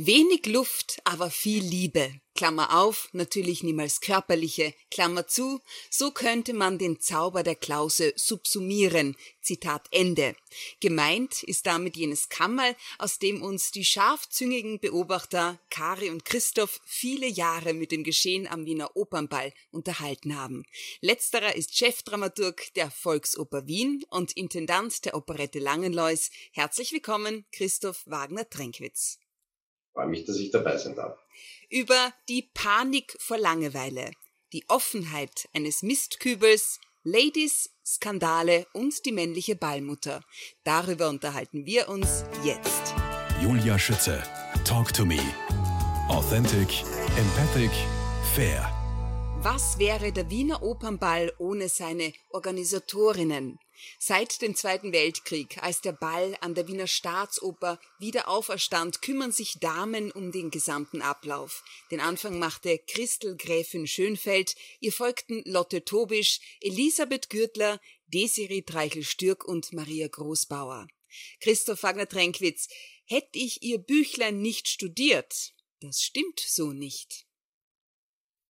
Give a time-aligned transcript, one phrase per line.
[0.00, 2.20] Wenig Luft, aber viel Liebe.
[2.36, 9.16] Klammer auf, natürlich niemals körperliche, Klammer zu, so könnte man den Zauber der Klause subsumieren.
[9.40, 10.36] Zitat Ende.
[10.78, 17.26] Gemeint ist damit jenes Kammerl, aus dem uns die scharfzüngigen Beobachter Kari und Christoph viele
[17.26, 20.62] Jahre mit dem Geschehen am Wiener Opernball unterhalten haben.
[21.00, 26.30] Letzterer ist Chefdramaturg der Volksoper Wien und Intendant der Operette Langenlois.
[26.52, 29.18] Herzlich willkommen, Christoph Wagner-Trenkwitz
[29.98, 31.18] freue mich, dass ich dabei sein darf.
[31.68, 34.12] Über die Panik vor Langeweile,
[34.52, 40.22] die Offenheit eines Mistkübels, Ladies, Skandale und die männliche Ballmutter.
[40.62, 42.94] Darüber unterhalten wir uns jetzt.
[43.42, 44.22] Julia Schütze,
[44.64, 45.18] Talk to Me.
[46.08, 46.84] Authentic,
[47.16, 47.72] empathic,
[48.36, 48.72] fair.
[49.42, 53.58] Was wäre der Wiener Opernball ohne seine Organisatorinnen?
[53.98, 59.58] Seit dem Zweiten Weltkrieg, als der Ball an der Wiener Staatsoper wieder auferstand, kümmern sich
[59.60, 61.64] Damen um den gesamten Ablauf.
[61.90, 69.72] Den Anfang machte Christel Gräfin Schönfeld, ihr folgten Lotte Tobisch, Elisabeth Gürtler, Desiree Treichel-Stürk und
[69.72, 70.88] Maria Großbauer.
[71.40, 72.68] Christoph Wagner-Trenkwitz,
[73.04, 75.52] hätte ich ihr Büchlein nicht studiert?
[75.80, 77.26] Das stimmt so nicht.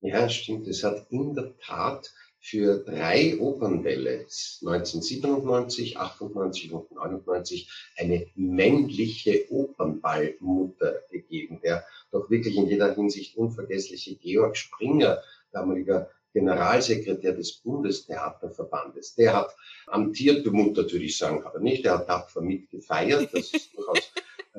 [0.01, 0.67] Ja, stimmt.
[0.69, 11.03] Es hat in der Tat für drei Opernbälle 1997, 98 und 99 eine männliche Opernballmutter
[11.11, 15.23] gegeben, der doch wirklich in jeder Hinsicht unvergessliche Georg Springer,
[15.53, 19.15] damaliger Generalsekretär des Bundestheaterverbandes.
[19.15, 21.85] Der hat amtierte Mutter, würde ich sagen, aber nicht.
[21.85, 23.31] Der hat tapfer mitgefeiert.
[23.33, 24.13] Das ist durchaus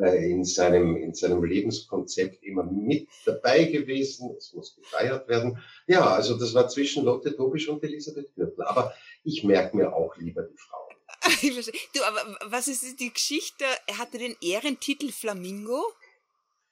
[0.05, 4.35] in, seinem, in seinem Lebenskonzept immer mit dabei gewesen.
[4.37, 5.57] Es muss gefeiert werden.
[5.87, 8.63] Ja, also das war zwischen Lotte Tobisch und Elisabeth Gürtel.
[8.65, 10.89] Aber ich merke mir auch lieber die Frauen.
[11.93, 13.65] Du, aber was ist die Geschichte?
[13.87, 15.83] Er hatte den Ehrentitel Flamingo?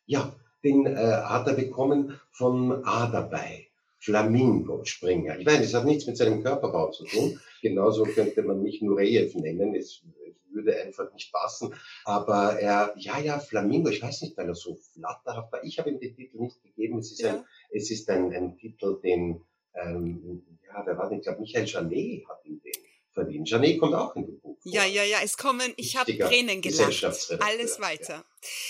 [0.05, 0.33] Ja,
[0.63, 3.67] den äh, hat er bekommen von A dabei.
[3.99, 5.37] Flamingo Springer.
[5.39, 7.39] Ich meine, das hat nichts mit seinem Körperbau zu tun.
[7.61, 9.75] Genauso könnte man mich Nureyev nennen.
[9.75, 10.03] Es
[10.51, 11.73] würde einfach nicht passen.
[12.03, 15.63] Aber er, ja, ja, Flamingo, ich weiß nicht, weil er so flatterhaft war.
[15.63, 16.99] Ich habe ihm den Titel nicht gegeben.
[16.99, 17.35] Es ist ja.
[17.35, 19.41] ein, es ist ein, ein Titel, den,
[19.75, 21.19] ähm, ja, wer war denn?
[21.19, 22.73] Ich glaube, Michael Janet hat ihn den
[23.13, 23.49] verdient.
[23.49, 24.57] Janet kommt auch in dem Buch.
[24.63, 27.03] Ja, ja, ja, es kommen, ich habe Tränen gelacht.
[27.39, 28.25] Alles weiter.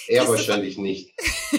[0.07, 0.23] Ja.
[0.23, 1.13] Er wahrscheinlich nicht.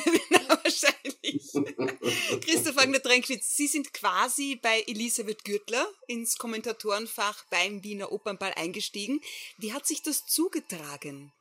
[2.41, 9.20] Christoph Wagner-Drenkwitz, Sie sind quasi bei Elisabeth Gürtler ins Kommentatorenfach beim Wiener Opernball eingestiegen.
[9.58, 11.32] Wie hat sich das zugetragen?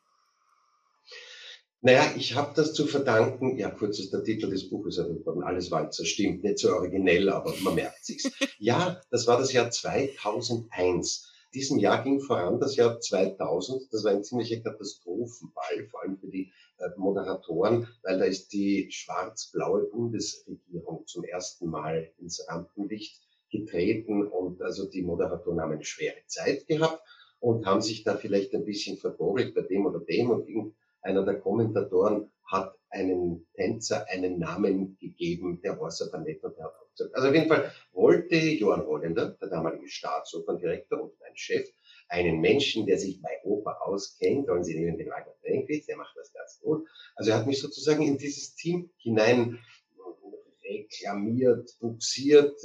[1.82, 5.70] Naja, ich habe das zu verdanken, ja, kurz ist der Titel des Buches erwähnt alles
[5.70, 8.32] Walzer, stimmt, nicht so originell, aber man merkt sich's.
[8.60, 11.32] Ja, das war das Jahr 2001.
[11.54, 13.92] Diesem Jahr ging voran das Jahr 2000.
[13.92, 18.92] Das war ein ziemlicher Katastrophenball, vor allem für die äh, Moderatoren, weil da ist die
[18.92, 26.26] schwarz-blaue Bundesregierung zum ersten Mal ins Rampenlicht getreten und also die Moderatoren haben eine schwere
[26.26, 27.02] Zeit gehabt
[27.40, 31.40] und haben sich da vielleicht ein bisschen verprobelt bei dem oder dem und irgendeiner der
[31.40, 35.90] Kommentatoren hat einen Tänzer einen Namen gegeben, der aber
[36.20, 36.74] nicht und hat
[37.14, 41.68] Also auf jeden Fall wollte Johann Holländer, der damalige Staatsoperndirektor und mein Chef,
[42.10, 46.16] einen Menschen, der sich bei Oper auskennt, und Sie nehmen den Wagner Trenkwitz, der macht
[46.16, 46.88] das ganz gut.
[47.16, 49.60] Also er hat mich sozusagen in dieses Team hinein
[50.64, 52.58] reklamiert, buxiert.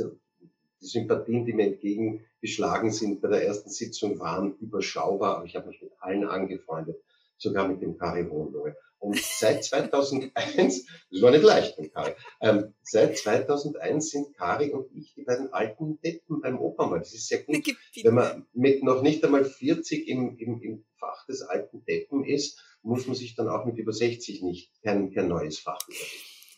[0.81, 5.69] Die Sympathien, die mir entgegengeschlagen sind bei der ersten Sitzung, waren überschaubar, aber ich habe
[5.69, 7.01] mich mit allen angefreundet,
[7.37, 8.77] sogar mit dem Kari Hohenlohe.
[9.03, 14.95] Und seit 2001, das war nicht leicht mit Kari, ähm, seit 2001 sind Kari und
[14.95, 17.01] ich die beiden alten Deppen beim Opernball.
[17.01, 17.57] Das ist sehr gut,
[18.05, 22.63] wenn man mit noch nicht einmal 40 im, im, im Fach des alten Deppen ist,
[22.83, 26.07] muss man sich dann auch mit über 60 nicht kein, kein neues Fach überlegen.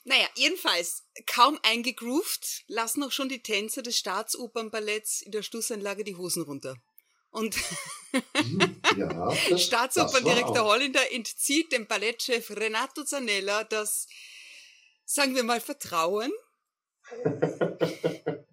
[0.05, 6.17] Naja, jedenfalls, kaum eingegroovt, lassen auch schon die Tänzer des Staatsopernballetts in der Schlussanlage die
[6.17, 6.77] Hosen runter.
[7.35, 7.57] Und
[8.13, 14.07] hm, ja, Staatsoperndirektor Holländer entzieht dem Ballettchef Renato Zanella das,
[15.05, 16.31] sagen wir mal, Vertrauen.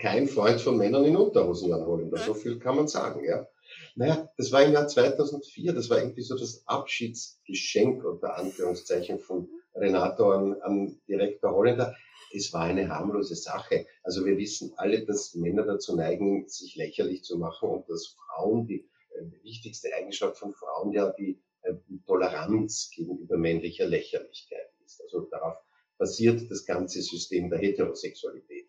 [0.00, 3.46] Kein Freund von Männern in Unterhosen, Jan Holländer, so viel kann man sagen, ja.
[3.94, 9.48] Naja, das war im Jahr 2004, das war irgendwie so das Abschiedsgeschenk unter Anführungszeichen von
[9.76, 11.94] Renato an, an Direktor Holländer
[12.32, 13.86] es war eine harmlose Sache.
[14.02, 18.66] Also wir wissen alle, dass Männer dazu neigen, sich lächerlich zu machen und dass Frauen,
[18.66, 21.74] die, äh, die wichtigste Eigenschaft von Frauen ja die äh,
[22.06, 25.00] Toleranz gegenüber männlicher Lächerlichkeit ist.
[25.02, 25.56] Also darauf
[25.96, 28.68] basiert das ganze System der Heterosexualität.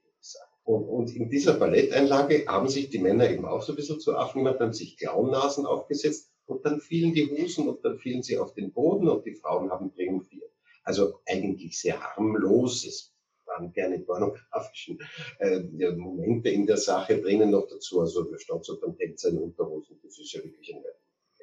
[0.69, 4.15] Und, und in dieser Balletteinlage haben sich die Männer eben auch so ein bisschen zu
[4.15, 8.37] Affen gemacht, haben sich Clownnasen aufgesetzt und dann fielen die Hosen und dann fielen sie
[8.37, 10.51] auf den Boden und die Frauen haben triumphiert.
[10.83, 13.11] Also eigentlich sehr harmlos.
[13.59, 14.99] Waren gerne pornografischen
[15.39, 15.59] äh,
[15.91, 18.01] Momente in der Sache drinnen noch dazu.
[18.01, 18.39] Also der
[18.79, 20.83] beim Tänzer in Unterhosen, das ist ja wirklich ein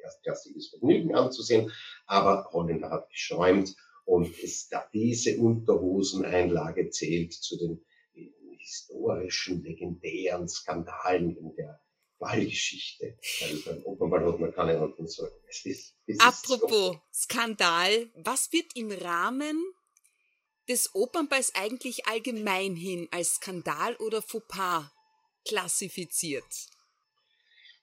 [0.03, 1.71] erstklassiges Vergnügen anzusehen.
[2.05, 3.75] Aber Holländer hat geschäumt
[4.05, 7.85] und es, diese Unterhoseneinlage zählt zu den
[8.57, 11.79] historischen, legendären Skandalen in der
[12.19, 13.17] Ballgeschichte.
[13.43, 14.79] Also beim Opernball hat man keine
[16.07, 17.01] es Apropos so.
[17.13, 19.63] Skandal, was wird im Rahmen
[20.69, 24.91] des Opernballs eigentlich allgemein hin als Skandal oder Fauxpas
[25.47, 26.43] klassifiziert?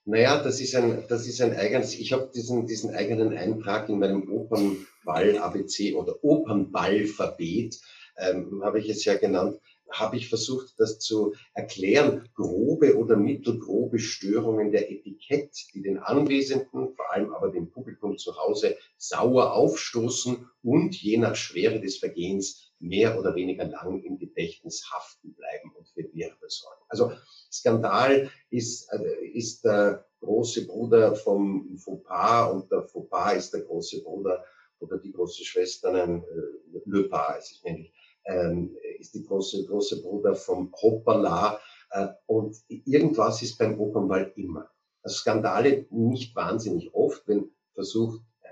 [0.06, 3.98] Naja, das ist ein, das ist ein eigenes, ich habe diesen, diesen eigenen Eintrag in
[3.98, 7.80] meinem Opernball ABC oder Opernballverbet,
[8.18, 9.58] ähm, habe ich es ja genannt,
[9.90, 12.28] habe ich versucht, das zu erklären.
[12.34, 18.36] Grobe oder mittelgrobe Störungen der Etikett, die den Anwesenden, vor allem aber dem Publikum zu
[18.36, 24.90] Hause, sauer aufstoßen und je nach Schwere des Vergehens mehr oder weniger lang im Gedächtnis
[24.92, 26.82] haften bleiben und für Wirbel sorgen.
[26.88, 27.12] Also
[27.50, 34.02] Skandal ist, äh, ist der große Bruder vom Fauxpas und der Fauxpas ist der große
[34.02, 34.44] Bruder
[34.80, 37.92] oder die große Schwester, nein, äh, Le Pas ist es nämlich
[38.26, 41.60] ähm, ist die große, große Bruder vom Hoppala.
[41.90, 44.70] Äh, und irgendwas ist beim Opernball immer.
[45.02, 48.48] Also Skandale nicht wahnsinnig oft, wenn versucht, äh,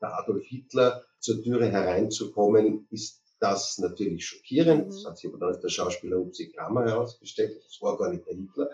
[0.00, 4.86] der Adolf Hitler zur Türe hereinzukommen, ist das natürlich schockierend.
[4.86, 4.90] Mhm.
[4.90, 7.62] Das hat sich aber dann als der Schauspieler Upsi Kramer herausgestellt.
[7.64, 8.70] Das war gar nicht der Hitler.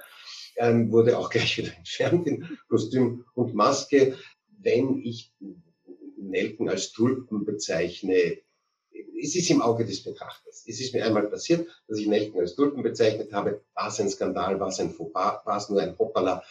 [0.57, 4.17] Ähm, wurde auch gleich wieder entfernt in Kostüm und Maske.
[4.63, 5.33] Wenn ich
[6.17, 8.39] Nelken als Tulpen bezeichne,
[9.23, 10.65] es ist im Auge des Betrachters.
[10.67, 13.63] Es ist mir einmal passiert, dass ich Nelken als Tulpen bezeichnet habe.
[13.75, 16.43] War es ein Skandal, war es ein Fauxpas, war es nur ein Hoppala?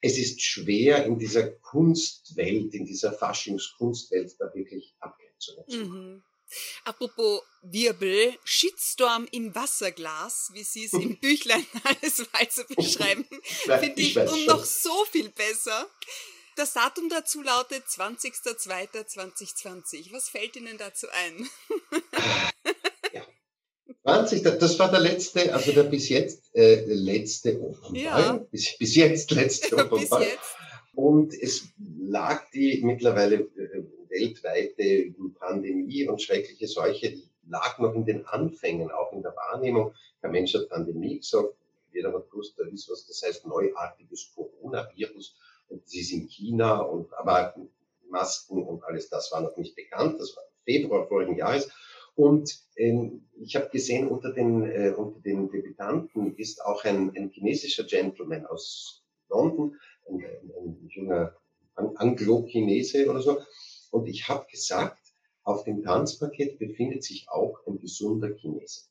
[0.00, 6.14] Es ist schwer in dieser Kunstwelt, in dieser Faschingskunstwelt da wirklich Abgrenzungen zu machen.
[6.14, 6.22] Mhm.
[6.84, 13.26] Apropos Wirbel, Shitstorm im Wasserglas, wie Sie es im Büchlein alles weiter beschreiben,
[13.80, 15.88] finde ich, ich um noch so viel besser.
[16.56, 20.12] Das Datum dazu lautet 20.02.2020.
[20.12, 21.48] Was fällt Ihnen dazu ein?
[23.12, 23.26] ja.
[24.02, 28.02] 20, das war der letzte, also der bis jetzt äh, letzte Opernball.
[28.02, 28.34] Ja.
[28.50, 30.26] Bis, bis jetzt letzte Opernball.
[30.94, 31.64] Und es
[32.06, 33.48] lag die mittlerweile
[34.14, 39.92] weltweite Pandemie und schreckliche Seuche lag noch in den Anfängen, auch in der Wahrnehmung.
[40.22, 41.54] Der Mensch hat Pandemie gesagt,
[41.92, 45.36] jeder hat gewusst, der wisst, was das heißt, neuartiges Coronavirus
[45.68, 47.54] und sie ist in China und aber
[48.08, 50.20] Masken und alles das war noch nicht bekannt.
[50.20, 51.70] Das war Februar vorigen Jahres.
[52.14, 57.30] Und ähm, ich habe gesehen, unter den, äh, unter den Debütanten ist auch ein, ein
[57.30, 59.76] chinesischer Gentleman aus London,
[60.08, 61.34] ein, ein, ein junger
[61.74, 63.38] Anglo-Chinese oder so.
[63.94, 64.98] Und ich habe gesagt,
[65.44, 68.86] auf dem Tanzpaket befindet sich auch ein gesunder Chinese.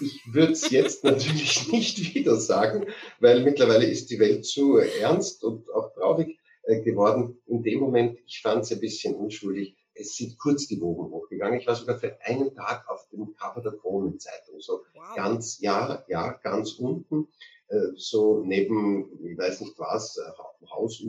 [0.00, 2.86] Ich würde es jetzt natürlich nicht wieder sagen,
[3.20, 7.42] weil mittlerweile ist die Welt zu ernst und auch traurig äh, geworden.
[7.44, 9.76] In dem Moment, ich fand es ein bisschen unschuldig.
[9.92, 11.60] Es sind kurz die Wogen hochgegangen.
[11.60, 14.60] Ich war sogar für einen Tag auf dem Cover der Kronenzeitung.
[14.60, 15.14] So wow.
[15.14, 17.28] ganz, ja, ja, ganz unten.
[17.68, 21.00] Äh, so neben, ich weiß nicht was, äh, Haus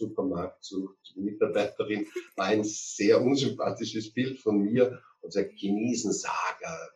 [0.00, 2.06] umgefallen und Supermarktsucht Mitarbeiterin
[2.36, 6.90] war ein sehr unsympathisches Bild von mir unser Chinesensager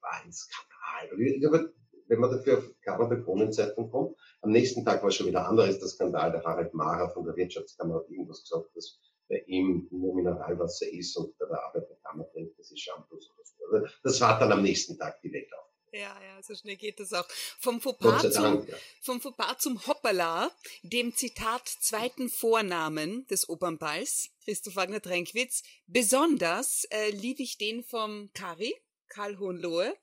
[0.00, 1.72] war ein Skandal.
[2.08, 5.78] Wenn man dafür auf Cover der Kronenzeitung kommt, am nächsten Tag war schon wieder anderes
[5.78, 6.30] der Skandal.
[6.30, 11.16] Der Harald Mara von der Wirtschaftskammer hat irgendwas gesagt, dass bei ihm nur Mineralwasser ist
[11.16, 13.76] und bei der Arbeiterkammer trinkt, das ist Shampoos oder so.
[13.76, 15.65] Also das war dann am nächsten Tag die Welt auf.
[15.92, 17.26] Ja, ja, so schnell geht das auch.
[17.58, 18.76] Vom Fauxpas, zum, ja.
[19.00, 20.50] vom Fauxpas zum Hoppala,
[20.82, 25.62] dem Zitat zweiten Vornamen des Opernballs, Christoph Wagner-Tränkwitz.
[25.86, 28.74] Besonders äh, liebe ich den vom Kari,
[29.08, 29.96] Karl Hohenlohe,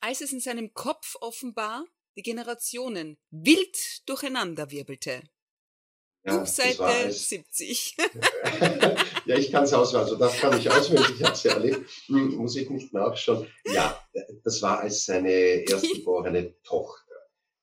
[0.00, 1.84] als es in seinem Kopf offenbar
[2.16, 5.22] die Generationen wild durcheinander wirbelte.
[6.24, 7.96] Ja, Buchseite 70.
[9.24, 10.04] ja, ich kann es auswählen.
[10.04, 11.10] Also das kann ich auswendig.
[11.16, 11.90] Ich habe es ja erlebt.
[12.06, 13.46] Hm, muss ich nicht nachschauen.
[13.64, 13.98] Ja,
[14.44, 17.14] das war, als seine erstgeborene Tochter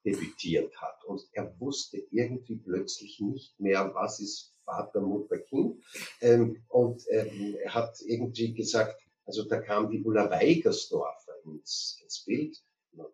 [0.06, 1.04] debütiert hat.
[1.06, 5.84] Und er wusste irgendwie plötzlich nicht mehr, was ist Vater, Mutter, Kind.
[6.22, 12.24] Ähm, und ähm, er hat irgendwie gesagt, also da kam die Ulla Weigersdorfer ins, ins
[12.26, 12.58] Bild,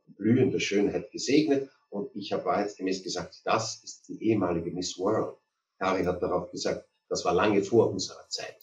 [0.08, 1.70] blühende Schönheit gesegnet.
[1.92, 5.38] Und ich habe wahrheitsgemäß gesagt, das ist die ehemalige Miss World.
[5.78, 8.56] Kari hat darauf gesagt, das war lange vor unserer Zeit.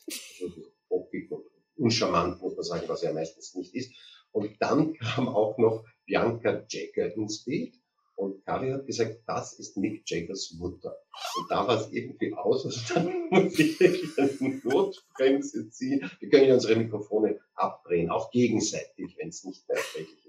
[0.88, 1.44] Bockig und
[1.76, 3.92] uncharmant, muss man sagen, was er meistens nicht ist.
[4.32, 7.74] Und dann kam auch noch Bianca Jagger ins Bild.
[8.16, 10.96] Und Kari hat gesagt, das ist Mick Jaggers Mutter.
[11.38, 13.78] Und da war es irgendwie aus, also dann muss ich
[14.18, 16.10] eine Notbremse ziehen.
[16.18, 20.27] Wir können ja unsere Mikrofone abdrehen, auch gegenseitig, wenn es nicht mehr erträglich ist.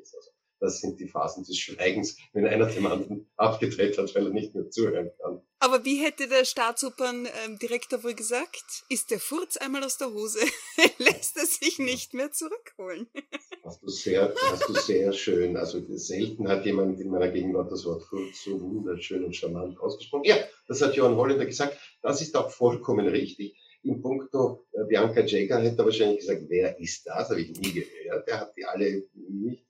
[0.60, 4.54] Das sind die Phasen des Schweigens, wenn einer dem anderen abgedreht hat, weil er nicht
[4.54, 5.42] mehr zuhören kann.
[5.60, 8.84] Aber wie hätte der Staatsoperndirektor wohl gesagt?
[8.90, 10.40] Ist der Furz einmal aus der Hose,
[10.98, 13.08] lässt er sich nicht mehr zurückholen.
[13.64, 15.56] Hast du sehr, hast du sehr schön.
[15.56, 20.24] Also selten hat jemand in meiner Gegenwart das Wort Furz so wunderschön und charmant ausgesprochen.
[20.24, 20.38] Ja,
[20.68, 21.78] das hat Johann Holländer gesagt.
[22.02, 23.56] Das ist auch vollkommen richtig.
[23.84, 27.30] In puncto äh, Bianca Jagger hätte er wahrscheinlich gesagt, wer ist das?
[27.30, 28.28] Habe ich nie gehört.
[28.28, 29.69] Er hat die alle nicht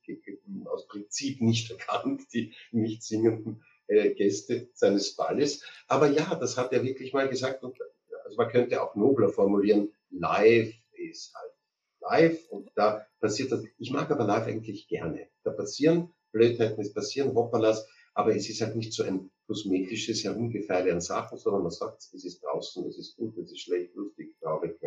[0.89, 5.63] Prinzip nicht erkannt, die nicht singenden äh, Gäste seines Balles.
[5.87, 7.63] Aber ja, das hat er wirklich mal gesagt.
[7.63, 7.77] Und,
[8.25, 11.53] also man könnte auch nobler formulieren, live ist halt
[12.01, 13.63] live und da passiert das.
[13.77, 15.29] Ich mag aber live eigentlich gerne.
[15.43, 20.91] Da passieren Blödheiten, es passieren Hoppalas, aber es ist halt nicht so ein kosmetisches Herumgefeile
[20.91, 24.35] an Sachen, sondern man sagt, es ist draußen, es ist gut, es ist schlecht, lustig,
[24.39, 24.79] traurig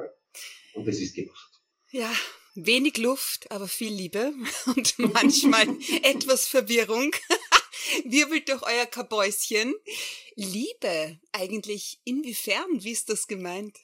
[0.74, 1.62] und es ist gemacht.
[1.90, 2.12] Ja,
[2.54, 4.32] wenig Luft, aber viel Liebe
[4.66, 5.66] und manchmal
[6.02, 7.12] etwas Verwirrung.
[8.04, 9.74] Wirbelt durch euer Kabäuschen.
[10.36, 12.82] Liebe, eigentlich inwiefern?
[12.82, 13.78] Wie ist das gemeint?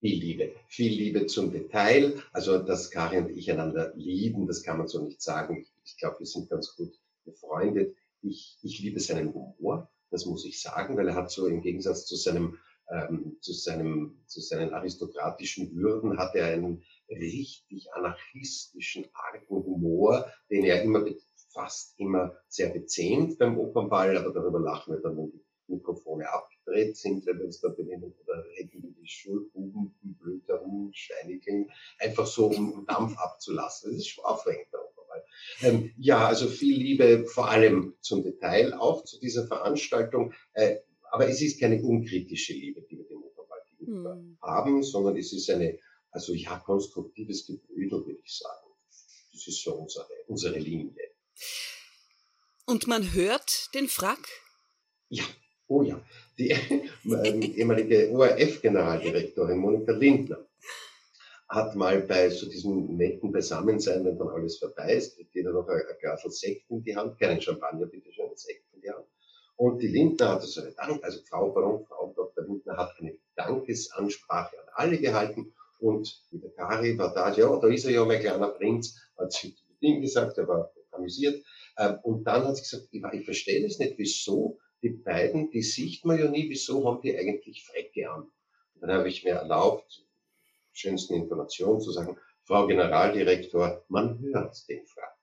[0.00, 2.22] Viel Liebe, viel Liebe zum Detail.
[2.32, 5.66] Also, dass Karin und ich einander lieben, das kann man so nicht sagen.
[5.84, 6.92] Ich, glaube, wir sind ganz gut
[7.24, 7.96] befreundet.
[8.22, 12.06] Ich, ich liebe seinen Humor, das muss ich sagen, weil er hat so im Gegensatz
[12.06, 12.58] zu seinem
[12.88, 20.64] ähm, zu, seinem, zu seinen aristokratischen Würden hat er einen richtig anarchistischen, argen Humor, den
[20.64, 21.04] er immer
[21.56, 26.96] fast immer sehr bezähmt beim Opernball, aber darüber lachen wir dann, wenn die Mikrofone abgedreht
[26.96, 31.70] sind, wenn wir uns da benennen oder reden wie die Schulbuben, die blöd herum, schweinigeln,
[31.98, 33.92] einfach so, um Dampf abzulassen.
[33.92, 35.24] Das ist schon aufregend, der Opernball.
[35.62, 40.34] Ähm, ja, also viel Liebe, vor allem zum Detail, auch zu dieser Veranstaltung.
[40.52, 40.76] Äh,
[41.10, 44.38] aber es ist keine unkritische Liebe, die wir dem Opernball gegenüber hm.
[44.42, 45.78] haben, sondern es ist eine,
[46.16, 48.68] also ja, konstruktives Gebrüdel, würde ich sagen.
[49.32, 51.10] Das ist so unsere, unsere Linie.
[52.64, 54.26] Und man hört den Frack?
[55.10, 55.24] Ja,
[55.68, 56.00] oh ja.
[56.38, 56.48] Die
[57.58, 60.46] ehemalige ORF-Generaldirektorin Monika Lindner
[61.50, 65.68] hat mal bei so diesem netten Beisammensein, wenn dann alles vorbei ist, kriegt jeder noch
[65.68, 68.90] ein, ein Glas Sekt in die Hand, keinen Champagner, bitte schön, ein Sekt in die
[68.90, 69.04] Hand.
[69.56, 72.44] Und die Lindner hat also eine Dank, also Frau Baron, Frau Dr.
[72.44, 77.84] Lindner hat eine Dankesansprache an alle gehalten und der Kari war da, ja, da ist
[77.84, 81.44] er ja, mein kleiner Prinz, hat sie zu ihm gesagt, er war amüsiert.
[81.78, 85.62] Ähm, und dann hat sie gesagt, ich, ich verstehe das nicht, wieso die beiden, die
[85.62, 88.22] sieht man ja nie, wieso haben die eigentlich Frecke an?
[88.74, 90.04] Und dann habe ich mir erlaubt,
[90.72, 95.16] schönsten Informationen zu sagen, Frau Generaldirektor, man hört den Frack.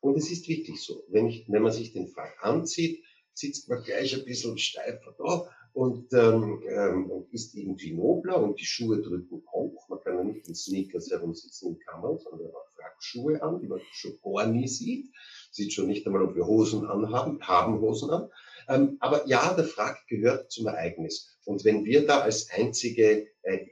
[0.00, 3.82] Und es ist wirklich so, wenn, ich, wenn man sich den Frack anzieht, sitzt man
[3.82, 9.02] gleich ein bisschen steifer da und, ähm, ähm, und ist irgendwie nobler und die Schuhe
[9.02, 9.86] drücken hoch.
[9.90, 13.66] Man kann ja nicht in Sneakers herumsitzen im Kammer, sondern man fragt Schuhe an, die
[13.66, 15.12] man schon gar nie sieht.
[15.50, 18.30] Sieht schon nicht einmal, ob wir Hosen anhaben, haben Hosen an.
[18.70, 21.36] Ähm, aber ja, der Frack gehört zum Ereignis.
[21.44, 23.66] Und wenn wir da als einzige, äh,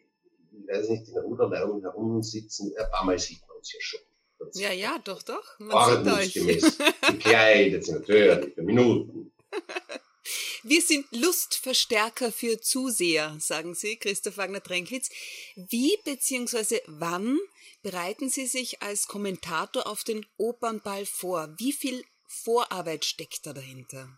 [0.52, 4.00] ich weiß nicht, in der Ruderleitung herumsitzen, ein paar Mal sieht man uns ja schon.
[4.56, 5.58] Ja, ja, doch, doch.
[5.58, 6.76] Man Ordnungsgemäß,
[7.08, 9.23] gekleidet sind natürlich für Minuten.
[10.66, 15.10] Wir sind Lustverstärker für Zuseher, sagen Sie, Christoph Wagner-Trenkwitz.
[15.56, 16.80] Wie bzw.
[16.86, 17.38] wann
[17.82, 21.54] bereiten Sie sich als Kommentator auf den Opernball vor?
[21.58, 24.08] Wie viel Vorarbeit steckt da dahinter?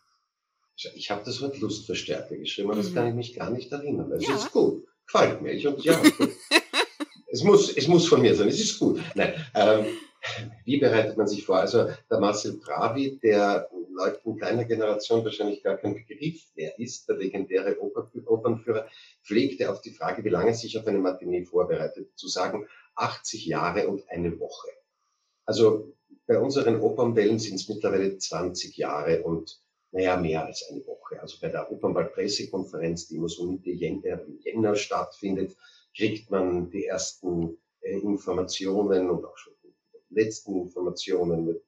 [0.95, 2.85] Ich habe das Wort Lustverstärker geschrieben, aber mhm.
[2.85, 4.13] das kann ich mich gar nicht erinnern.
[4.13, 4.37] Es ja.
[4.37, 5.51] ist gut, gefällt mir.
[5.53, 6.01] Ich, ja,
[7.27, 9.01] es, muss, es muss von mir sein, es ist gut.
[9.17, 9.87] Nein, ähm,
[10.65, 11.59] wie bereitet man sich vor?
[11.59, 17.17] Also der Marcel Bravi, der Leuten kleiner Generation wahrscheinlich gar kein Begriff wer ist, der
[17.17, 18.87] legendäre Opernführer,
[19.23, 23.89] pflegte auf die Frage, wie lange sich auf eine Matinee vorbereitet, zu sagen, 80 Jahre
[23.89, 24.69] und eine Woche.
[25.45, 25.95] Also
[26.27, 29.61] bei unseren Opernwellen sind es mittlerweile 20 Jahre und
[29.93, 31.21] naja, mehr als eine Woche.
[31.21, 35.57] Also bei der Opernball-Pressekonferenz, die immer so Mitte Jänner, Jänner stattfindet,
[35.97, 39.55] kriegt man die ersten äh, Informationen und auch schon
[40.11, 41.63] letzten Informationen mit,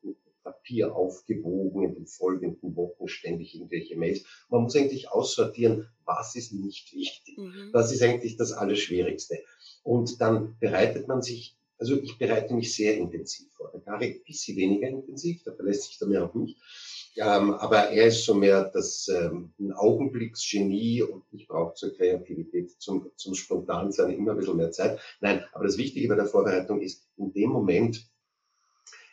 [0.48, 4.24] Papier aufgewogen in den folgenden Wochen ständig irgendwelche Mails.
[4.48, 7.36] Man muss eigentlich aussortieren, was ist nicht wichtig.
[7.36, 7.70] Mhm.
[7.72, 9.38] Das ist eigentlich das Allerschwierigste.
[9.82, 13.70] Und dann bereitet man sich, also ich bereite mich sehr intensiv vor.
[13.72, 16.56] Der Gary ein bisschen weniger intensiv, da verlässt sich der mehr auf mich.
[17.16, 22.70] Ähm, aber er ist so mehr das ähm, ein Augenblicksgenie und ich brauche zur Kreativität,
[22.80, 25.00] zum, zum Spontansein immer ein bisschen mehr Zeit.
[25.20, 28.08] Nein, aber das Wichtige bei der Vorbereitung ist, in dem Moment,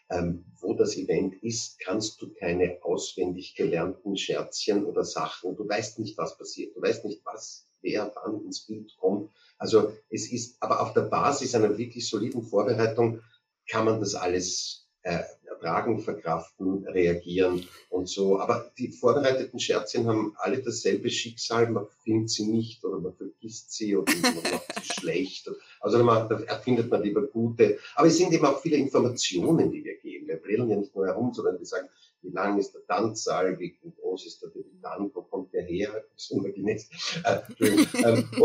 [0.09, 5.55] ähm, wo das Event ist, kannst du keine auswendig gelernten Scherzchen oder Sachen.
[5.55, 6.75] Du weißt nicht, was passiert.
[6.75, 9.31] Du weißt nicht, was, wer wann ins Bild kommt.
[9.57, 13.21] Also es ist, aber auf der Basis einer wirklich soliden Vorbereitung
[13.67, 18.39] kann man das alles äh, ertragen, verkraften, reagieren und so.
[18.39, 21.69] Aber die vorbereiteten Scherzchen haben alle dasselbe Schicksal.
[21.69, 25.49] Man findet sie nicht oder man vergisst sie oder man macht sie schlecht.
[25.85, 27.77] Also man, da erfindet man lieber gute.
[27.93, 30.27] Aber es sind eben auch viele Informationen, die wir geben.
[30.27, 31.87] Wir brillen ja nicht nur herum, sondern wir sagen,
[32.23, 36.31] wie lang ist der Tanzsaal, wie groß ist der Debütant, wo kommt der her, ist
[36.31, 36.87] unbeginnt.
[37.23, 38.27] Äh, ähm,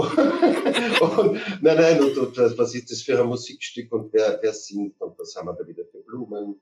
[1.01, 4.53] und, und, nein, nein, und, und, was ist das für ein Musikstück und wer, wer
[4.53, 6.61] singt und was haben wir da wieder für Blumen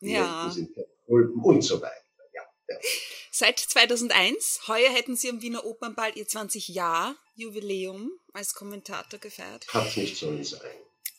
[0.00, 0.52] ja.
[1.06, 2.09] und so weiter.
[2.70, 2.76] Ja.
[3.32, 9.66] Seit 2001, heuer hätten Sie am Wiener Opernball Ihr 20-Jahr-Jubiläum als Kommentator gefeiert.
[9.68, 10.60] Hat nicht sollen sein.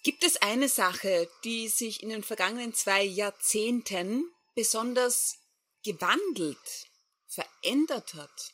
[0.03, 5.37] Gibt es eine Sache, die sich in den vergangenen zwei Jahrzehnten besonders
[5.83, 6.87] gewandelt,
[7.27, 8.53] verändert hat?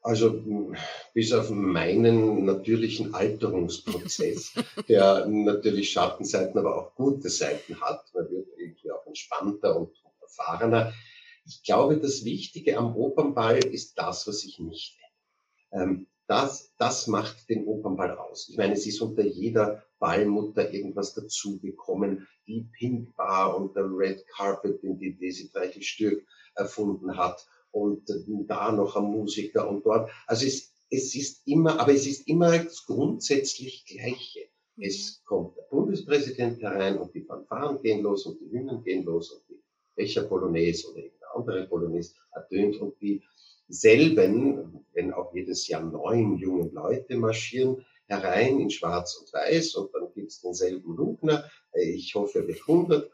[0.00, 0.72] Also
[1.12, 4.52] bis auf meinen natürlichen Alterungsprozess,
[4.88, 8.06] der natürlich Schattenseiten, aber auch gute Seiten hat.
[8.14, 9.97] Man wird irgendwie auch entspannter und
[10.38, 10.92] erfahrener.
[11.46, 15.80] Ich glaube, das Wichtige am Opernball ist das, was ich nicht will.
[15.80, 18.48] Ähm, das, das macht den Opernball aus.
[18.50, 22.28] Ich meine, es ist unter jeder Ballmutter irgendwas dazugekommen.
[22.46, 28.02] Die Pink Bar und der Red Carpet, den die Desi Stürk erfunden hat und
[28.46, 30.10] da noch ein Musiker und dort.
[30.26, 34.48] Also es, es ist immer, aber es ist immer das grundsätzlich Gleiche.
[34.76, 39.30] Es kommt der Bundespräsident herein und die Fanfaren gehen los und die Hymnen gehen los
[39.30, 39.60] und die
[39.98, 46.70] Becher Polonaise oder irgendeine andere Polonaise ertönt und dieselben, wenn auch jedes Jahr neun junge
[46.72, 51.48] Leute marschieren herein in Schwarz und Weiß und dann gibt's denselben Lugner.
[51.74, 53.10] Ich hoffe, er wird 100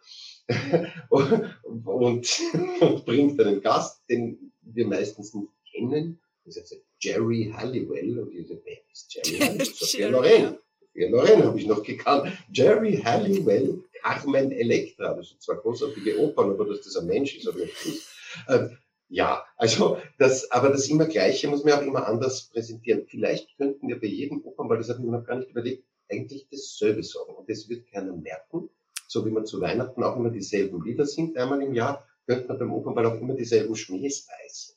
[1.11, 2.41] und,
[2.81, 6.21] und, bringt einen Gast, den wir meistens nicht kennen.
[6.45, 8.21] Das heißt Jerry Halliwell.
[8.21, 9.67] Und sage, wer ist Jerry Halliwell?
[9.67, 10.59] Sophia Loren.
[10.81, 12.33] Sophia Loren habe ich noch gekannt.
[12.53, 15.15] Jerry Halliwell, Carmen Electra.
[15.15, 18.07] Das sind zwar großartige Opern, aber dass das ein Mensch ist, ich nicht
[18.49, 18.77] ähm,
[19.09, 23.07] ja, also das, aber das immer Gleiche muss man auch immer anders präsentieren.
[23.07, 25.85] Vielleicht könnten wir bei jedem Opern, weil das habe ich mir noch gar nicht überlegt,
[26.09, 27.35] eigentlich dasselbe sagen.
[27.35, 28.71] Und das wird keiner merken
[29.15, 32.59] so wie man zu Weihnachten auch immer dieselben Lieder singt, einmal im Jahr, könnte man
[32.59, 34.75] beim Opernball auch immer dieselben Schmähs reißen.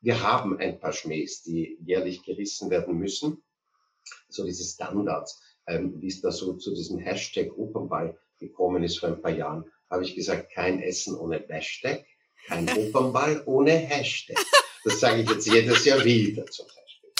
[0.00, 3.40] Wir haben ein paar Schmähs, die jährlich gerissen werden müssen.
[4.28, 9.08] So diese Standards, ähm, wie es da so zu diesem Hashtag Opernball gekommen ist vor
[9.10, 12.04] ein paar Jahren, habe ich gesagt, kein Essen ohne Hashtag,
[12.46, 14.36] kein Opernball ohne Hashtag.
[14.84, 17.10] Das sage ich jetzt jedes Jahr wieder zum Beispiel.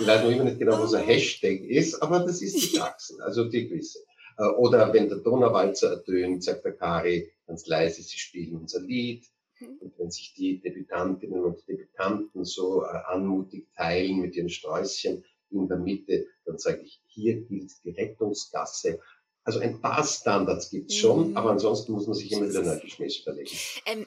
[0.00, 3.20] Ich weiß noch immer nicht genau, was ein Hashtag ist, aber das ist die Praxis,
[3.20, 4.00] also die gewisse.
[4.38, 9.24] Äh, oder wenn der Donauwalzer ertönt, sagt der Kari ganz leise, sie spielen unser Lied.
[9.58, 15.68] Und wenn sich die Debütantinnen und Debütanten so äh, anmutig teilen mit ihren Sträußchen in
[15.68, 19.00] der Mitte, dann sage ich, hier gilt die Rettungsgasse.
[19.46, 21.36] Also ein paar Standards gibt's schon, mhm.
[21.36, 23.56] aber ansonsten muss man sich immer wieder neu Geschmäß überlegen.
[23.86, 24.06] Ähm,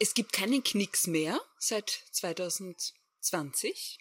[0.00, 3.98] es gibt keinen Knicks mehr seit 2020?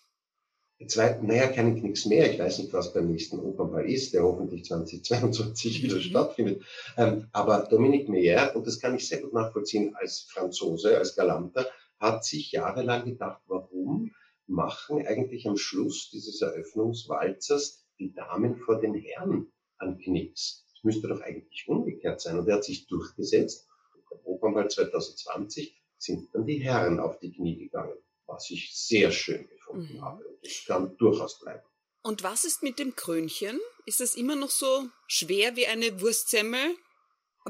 [0.87, 2.31] Zweitens, naja, keinen Knicks mehr.
[2.33, 6.01] Ich weiß nicht, was beim nächsten Opernball ist, der hoffentlich 2022 wieder mhm.
[6.01, 6.63] stattfindet.
[6.97, 11.67] Ähm, aber Dominique Meyer, und das kann ich sehr gut nachvollziehen als Franzose, als Galanter,
[11.99, 14.11] hat sich jahrelang gedacht, warum
[14.47, 20.65] machen eigentlich am Schluss dieses Eröffnungswalzers die Damen vor den Herren an Knicks?
[20.79, 22.39] Das müsste doch eigentlich umgekehrt sein.
[22.39, 23.67] Und er hat sich durchgesetzt.
[23.93, 29.11] Und beim Opernball 2020 sind dann die Herren auf die Knie gegangen, was ich sehr
[29.11, 30.01] schön gefunden mhm.
[30.01, 30.23] habe.
[30.41, 31.63] Das kann durchaus bleiben.
[32.01, 33.59] Und was ist mit dem Krönchen?
[33.85, 36.77] Ist es immer noch so schwer wie eine Wurstsemmel?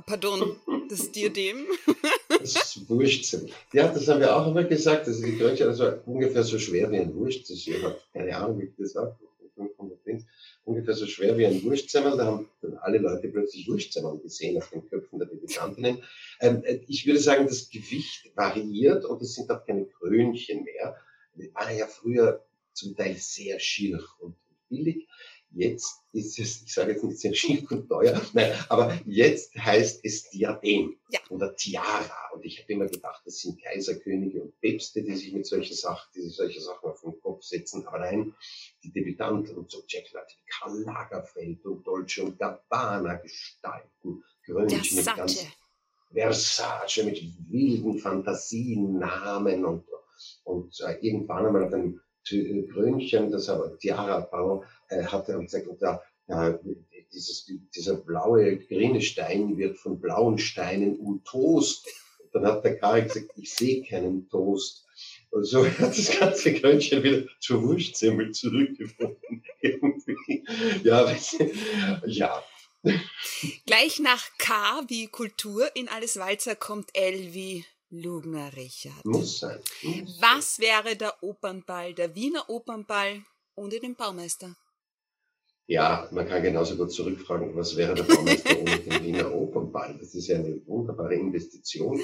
[0.08, 1.68] Pardon, das Diadem?
[2.30, 3.52] das ist Wurstsemmel.
[3.74, 5.08] Ja, das haben wir auch immer gesagt.
[5.08, 7.44] Also die Krönchen also ungefähr so schwer wie ein Wurst.
[7.44, 7.70] Das ist
[8.12, 9.16] keine Ahnung, wie ich das sage.
[9.68, 10.26] 500 Dings.
[10.64, 12.18] Ungefähr so schwer wie ein Wurstsemmel.
[12.18, 16.04] Da haben dann alle Leute plötzlich Wurstsemmel gesehen auf den Köpfen der Debütantinnen.
[16.40, 20.96] Ähm, äh, ich würde sagen, das Gewicht variiert und es sind auch keine Krönchen mehr
[21.54, 24.36] war ja früher zum Teil sehr schier und
[24.70, 25.08] billig.
[25.52, 30.02] Jetzt ist es, ich sage jetzt nicht sehr schier und teuer, nein, aber jetzt heißt
[30.04, 31.20] es Diadem ja.
[31.30, 32.30] oder Tiara.
[32.34, 36.10] Und ich habe immer gedacht, das sind Kaiserkönige und Päpste, die sich mit solchen Sachen,
[36.16, 37.86] die sich solche Sachen auf den Kopf setzen.
[37.88, 38.34] Aber nein,
[38.84, 45.06] die Debütanten und so Jack-Leute wie Karl Lagerfeld und Dolce und Gabbana gestalten, Krönchen mit
[45.06, 45.46] ganz
[46.12, 49.86] Versace, mit wilden Fantasien, Namen und
[50.44, 55.04] und äh, irgendwann einmal auf einem Krönchen, das aber Tiara Bau äh,
[55.34, 56.54] und gesagt, und da, äh,
[57.14, 61.88] dieses, dieser blaue, grüne Stein wird von blauen Steinen umtost.
[62.32, 64.86] Dann hat der Karl gesagt, ich sehe keinen Toast.
[65.32, 69.44] Und so hat das ganze Krönchen wieder zur Wurstsemmel zurückgefunden.
[70.84, 71.16] ja,
[72.06, 72.44] ja.
[73.66, 79.04] Gleich nach K wie Kultur in Alles Walzer kommt L wie Lugner Richard.
[79.06, 79.60] Muss sein.
[79.84, 83.24] Muss Was wäre der Opernball, der Wiener Opernball
[83.56, 84.56] ohne den Baumeister?
[85.66, 89.98] Ja, man kann genauso gut zurückfragen, was wäre der Baumeister ohne den Wiener Opernball?
[90.00, 92.02] Das ist ja eine wunderbare Investition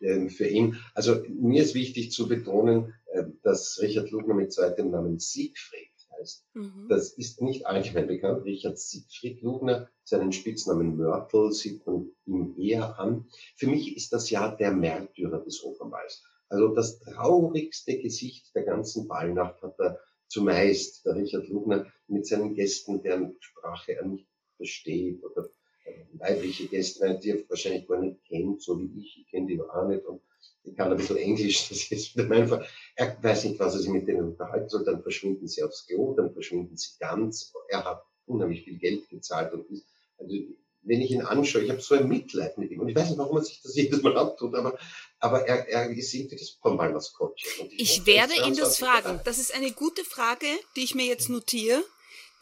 [0.00, 0.76] äh, für ihn.
[0.94, 5.87] Also mir ist wichtig zu betonen, äh, dass Richard Lugner mit zweitem Namen Siegfried
[6.18, 6.46] heißt.
[6.54, 6.86] Mhm.
[6.88, 8.44] Das ist nicht allgemein bekannt.
[8.44, 13.26] Richard Siegfried Lugner, seinen Spitznamen Mörtel sieht man ihm eher an.
[13.56, 16.22] Für mich ist das ja der Märtyrer des Opernballs.
[16.48, 22.54] Also das traurigste Gesicht der ganzen Ballnacht hat er zumeist der Richard Lugner mit seinen
[22.54, 25.48] Gästen, deren Sprache er nicht versteht oder
[25.84, 29.18] äh, weibliche Gäste, die er wahrscheinlich gar nicht kennt, so wie ich.
[29.20, 30.22] Ich kenne die auch nicht und
[30.70, 32.66] ich kann ein bisschen Englisch, das ist wieder einfach.
[32.94, 36.14] Er weiß nicht, was er sich mit denen unterhalten soll, dann verschwinden sie aufs Klo,
[36.14, 37.52] dann verschwinden sie ganz.
[37.68, 39.86] Er hat unheimlich viel Geld gezahlt und ist,
[40.18, 40.34] also
[40.82, 42.80] wenn ich ihn anschaue, ich habe so ein Mitleid mit ihm.
[42.80, 44.78] Und ich weiß nicht, warum er sich das jedes Mal abtut, aber,
[45.18, 47.68] aber er, er ist irgendwie das Pombalmaskottchen.
[47.72, 49.20] Ich, ich werde ihn das fragen.
[49.24, 51.82] Das ist eine gute Frage, die ich mir jetzt notiere,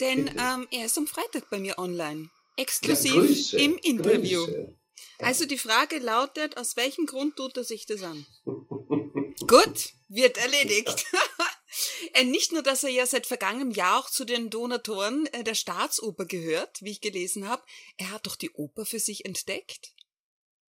[0.00, 2.28] denn ähm, er ist am Freitag bei mir online.
[2.56, 4.44] Exklusiv ja, Grüße, im Interview.
[4.44, 4.74] Grüße.
[5.18, 8.26] Also die Frage lautet, aus welchem Grund tut er sich das an?
[9.46, 11.06] Gut, wird erledigt.
[12.14, 15.54] Äh, nicht nur, dass er ja seit vergangenem Jahr auch zu den Donatoren äh, der
[15.54, 17.62] Staatsoper gehört, wie ich gelesen habe,
[17.98, 19.92] er hat doch die Oper für sich entdeckt.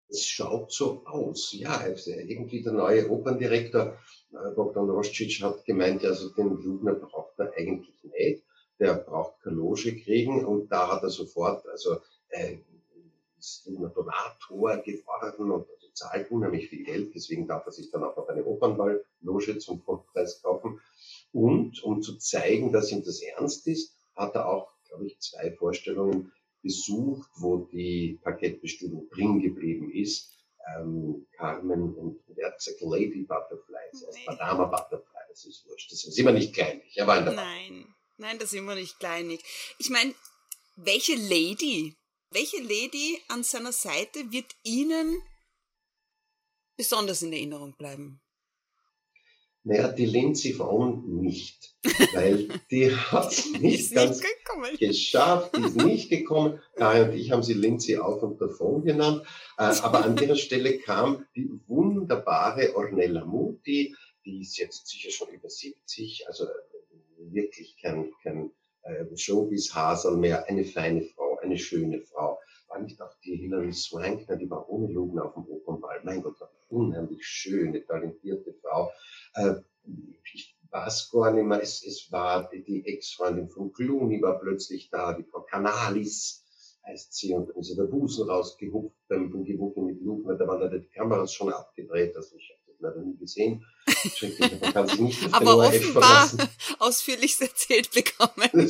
[0.10, 1.86] Es schaut so aus, ja.
[1.88, 3.98] Irgendwie der neue Operndirektor
[4.32, 8.44] äh, Bogdan Roscic hat gemeint, also den Lugner braucht er eigentlich nicht.
[8.80, 11.98] Der braucht keine Loge kriegen und da hat er sofort, also
[12.30, 12.58] äh,
[13.66, 18.28] Donator geworden und also zahlt unheimlich viel Geld, deswegen darf er sich dann auch noch
[18.28, 20.80] eine Opernballloge zum Vollpreis kaufen.
[21.32, 25.52] Und um zu zeigen, dass ihm das ernst ist, hat er auch, glaube ich, zwei
[25.52, 26.32] Vorstellungen
[26.62, 30.32] besucht, wo die Parkettbestimmung drin geblieben ist.
[30.76, 35.92] Ähm, Carmen und er hat gesagt Lady Butterfly, das heißt Madame Butterfly, das ist wurscht.
[35.92, 36.98] Das ist immer nicht kleinlich.
[36.98, 39.42] Er war in der Nein, nein, das ist immer nicht kleinlich.
[39.80, 40.14] Ich meine,
[40.76, 41.96] welche Lady,
[42.32, 45.22] welche Lady an seiner Seite wird Ihnen
[46.76, 48.22] besonders in Erinnerung bleiben?
[49.64, 51.76] Naja, die Lindsay Vonn nicht,
[52.14, 56.62] weil die hat es nicht ganz nicht geschafft, die ist nicht gekommen.
[56.76, 59.24] Karin und ich haben sie Lindsay auf und davon genannt.
[59.58, 65.30] Äh, aber an der Stelle kam die wunderbare Ornella Muti, die ist jetzt sicher schon
[65.30, 66.46] über 70, also
[67.18, 68.52] wirklich kein, kein
[68.84, 72.40] äh, Showbiz-Hasel mehr, eine feine Frau, eine schöne Frau.
[72.68, 76.02] War nicht auch die Hilary Swankner, die war ohne Lugner auf dem Opernball.
[76.04, 78.92] Mein Gott, eine unheimlich schöne, talentierte Frau
[79.36, 79.56] äh,
[80.34, 85.14] ich weiß gar nicht mehr, es, es war die, Ex-Freundin von Clooney war plötzlich da,
[85.14, 86.44] die Frau Canalis
[86.86, 90.48] heißt sie, und dann ist ihr der Busen rausgehupft beim Boogie Woogie mit Luke, da
[90.48, 93.66] waren da die Kameras schon abgedreht, also ich leider nie gesehen.
[94.40, 96.30] Man kann sich nicht Aber offenbar
[96.80, 98.70] ausführlich erzählt bekommen.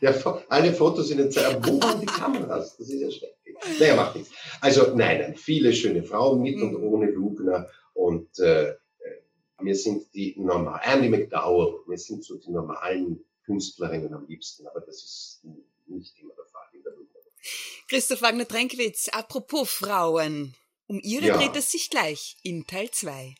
[0.00, 0.14] Ja,
[0.48, 2.76] alle Fotos in den Zeilen, wo waren die Kameras?
[2.76, 3.56] Das ist ja schrecklich.
[3.80, 4.30] Naja, macht nichts.
[4.60, 6.82] Also nein, nein, viele schöne Frauen mit und mhm.
[6.84, 8.74] ohne Lugner und äh,
[9.60, 14.80] wir sind die normal, Andy McDowell, wir sind so die normalen Künstlerinnen am liebsten, aber
[14.80, 15.40] das ist
[15.86, 17.08] nicht immer der Fall in der Blume.
[17.88, 20.54] Christoph Wagner-Trenkwitz, apropos Frauen,
[20.88, 21.36] um ihre ja.
[21.36, 23.34] dreht es sich gleich in Teil 2.